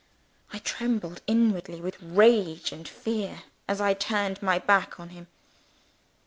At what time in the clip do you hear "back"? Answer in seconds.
4.57-4.99